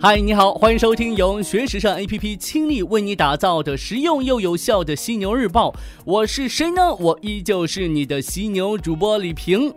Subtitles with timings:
[0.00, 5.74] 嗨，你好，欢迎收听由学时尚 APP 倾力为你打造的实用又有效的犀牛日报。
[6.04, 6.94] 我是谁呢？
[6.94, 9.74] 我依旧是你的犀牛主播李平。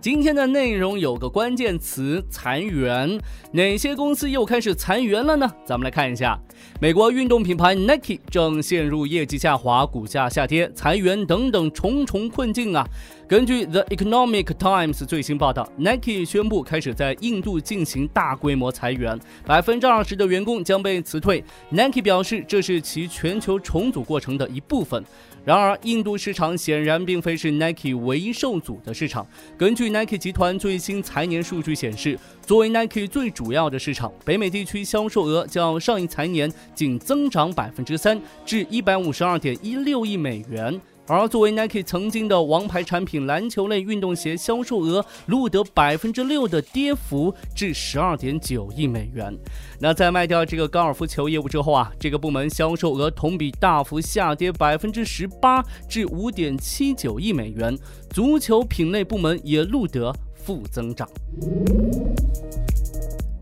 [0.00, 3.18] 今天的内容有个关键词：裁员。
[3.50, 5.50] 哪些公司又开始裁员了呢？
[5.64, 6.38] 咱们来看一下，
[6.80, 12.86] 美国运动品牌 Nike 正陷入业绩下滑、股价下跌、裁员等等重重困境啊。
[13.26, 21.42] 根据 The Economic Times 最新报道，Nike 宣布开始在印度进行大规模裁员，百分之二十的员工将被辞退。
[21.70, 25.04] Nike 表示，这是其全球重组过程的一部分。
[25.44, 29.26] 然而，印度市场显然并非是 Nike 唯一受阻的市场。
[29.56, 40.80] 根据 Nike 集团最新财年数据显示，作为 Nike 最主要的市场，北美地区销售额较上一财年仅增长百分之三，至一百五十二点一六亿美元。
[41.08, 49.34] 而作为 Nike 曾经的王牌产品，篮球类运动鞋销售额录得百分之六的跌幅，至十二点九亿美元。
[49.80, 57.76] 那在卖掉这个高尔夫球业务之后啊，这个部门销售额同比大幅下跌百分之十八，至五点七九亿美元。
[58.10, 61.08] 足球品类部门也录得负增长。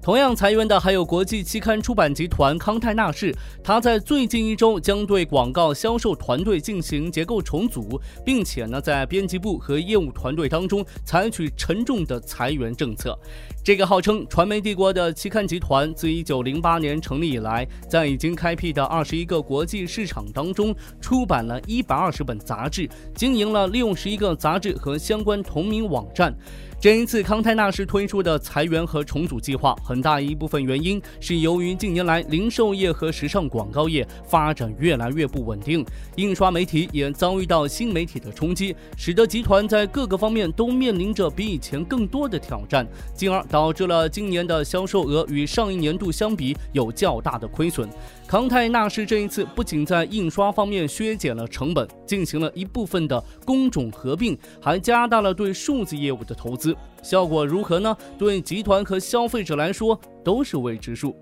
[0.07, 13.19] 同样裁员的还有国际期刊出版集团康泰纳仕，他在最近一周将对广告销售团队进行结构重组，并且呢，在编辑部和业务团队当中采取沉重的裁员政策。
[13.65, 26.33] 这个号称传媒帝国的期刊集团，自1908年成立以来，在已经开辟的21个国际市场当中，出版了一百二十本杂志，经营了六十一个杂志和相关同名网站。
[26.79, 35.83] 这一次康泰纳仕推出的裁员和重组计划，很很大一部分原因是由于近年来零售业和时尚广告业发展越来越不稳定，
[36.17, 47.89] 印刷媒体也遭遇到新媒体的冲击，使得集团在各个方面都面临着比以前更多的挑战，进而导致了今年的销售额与上一年度相比有较大的亏损。
[48.27, 56.77] 康泰纳仕这一次不仅在印刷方面削减了成本，进行了一部分的工种合并，还加大了对数字业务的投资。
[57.07, 57.97] 效果如何呢？
[58.19, 61.15] 对集团和消费者来说都是未知数。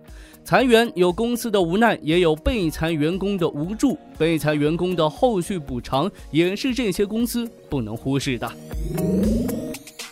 [0.43, 3.99] 裁员有公司的无奈，也有被裁员工的无助。
[4.17, 8.50] 被裁员工的后续补偿也是这些公司不能忽视的。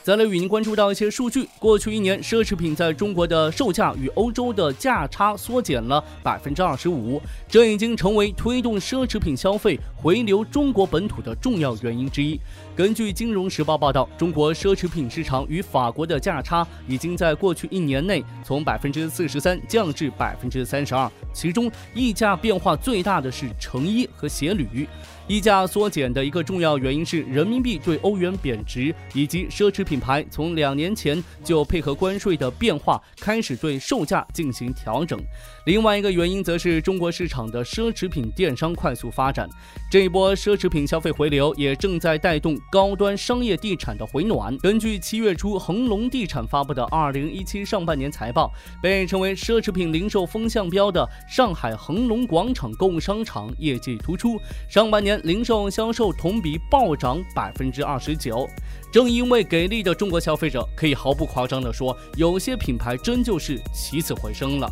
[0.04, 12.36] 再来与您关注到一些数据，过去一年，奢侈品在中国的售价与欧洲的价差缩减了百分之二十五，这已经成为推动奢侈品消费回流中国本土的重要原因之一。
[12.74, 24.88] 根据《金融时报》报道，中国奢侈品市场与法国的价差已经在过去一年内从百分之四十三降至百分之三十二，其中溢价变化最大的是成衣和鞋履。
[25.28, 35.20] 溢价缩减的一个重要原因是人民币对欧元贬值，以及奢侈品品牌从两年前就配合关税的变化开始对售价进行调整。
[35.66, 39.46] 另外一个原因则是中国市场的奢侈品电商快速发展，
[39.90, 44.56] 这一波奢侈品消费回流也正在带动高端商业地产的回暖。
[44.58, 48.50] 根据七月初恒隆地产发布的二零一七上半年财报，
[48.82, 55.20] 被称为奢侈品零售风向标的上海恒隆广场购物商场业绩突出，上半年。
[55.22, 58.48] 零售销售同比暴涨百分之二十九。
[58.90, 64.70] 正因为给力的中国消费者，可以毫不夸张地说，有些品牌真就是起死回生了。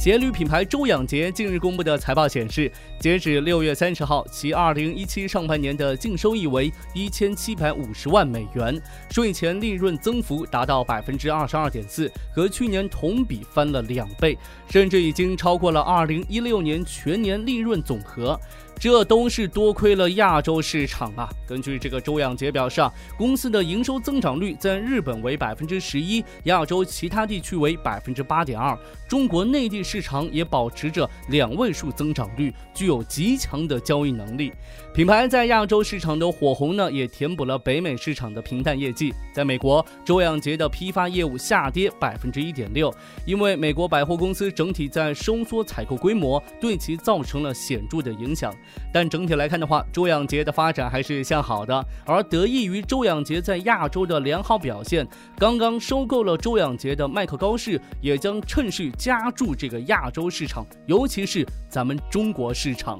[0.00, 2.70] 鞋履品牌周仰杰近日公布的财报显示，
[3.00, 8.80] 截止六月三十号，其二零一七上半年的净收益为一千七百五十万美元，
[9.10, 14.38] 税前利润增幅达到百分之二十二点四，和去年同比翻了两倍，
[14.70, 18.38] 甚至已经超过了二零一六年全年利润总和。
[18.80, 21.28] 这都是多亏了亚洲市场啊！
[21.46, 22.92] 根据这个周仰杰表示啊。
[23.16, 28.78] 公司的营收增长率在日本为百分之十一，亚洲其他地区为百分之八点二，
[29.08, 34.52] 中国内地市场也保持着两位数增长率，具有极强的交易能力。
[34.94, 39.12] 品牌在亚洲市场的火红呢，也填补了北美市场的平淡业绩。
[39.32, 42.94] 在美国，周仰杰的批发业务下跌百分之一点六，
[43.26, 48.54] 因为美国百货公司整体在收缩采购规模，对其造成了显著的影响。
[48.92, 52.98] 但整体来看的话，周养杰的发展还是向好的，而得益于周。
[52.98, 55.06] 周仰杰在亚洲的良好表现，
[55.36, 62.98] 刚刚收购了周养杰的麦克高士，也将趁势加注这个亚洲市场，尤其是咱们中国市场。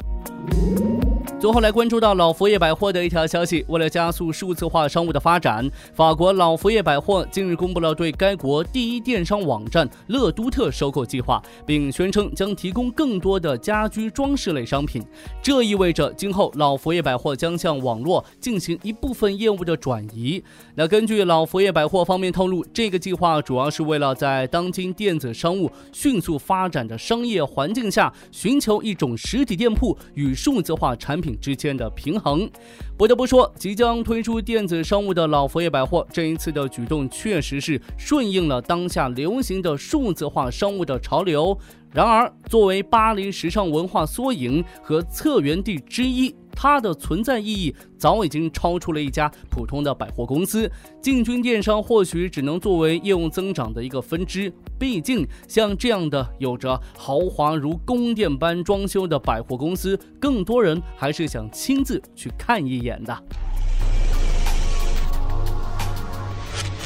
[1.41, 15.01] 最后来关注到老佛爷百货的一条消息，为了加速数字化商务的发展，法国老佛爷百货近日公布了对该国第一电商网站乐都特收购计划，并宣称将提供更多的家居装饰类商品。
[15.41, 20.43] 这意味着今后老佛爷百货将向网络进行一部分业务的转移。
[20.75, 32.49] 那根据老佛爷百货方面透露，这个计划主要是为了在当今电子商务迅速发展的商业环境下，寻求一种实体店铺与数字化产品之间的平衡，
[32.97, 41.59] 不得不说，即将推出电子商务的老佛爷百货，这一次的举动确实是顺应了当下流行的数字化商务的潮流。
[41.91, 46.35] 然而，作为巴黎时尚文化缩影和策源地之一。
[46.61, 50.69] 它的存在意义早已经超出了一家普通的百货公司，
[51.01, 54.53] 进军电商或许只能作为业务增长的一个分支。
[54.77, 63.17] 毕竟，像这样的有着豪华如宫殿般装修的百货公司，更多人还是想亲自去看一眼的。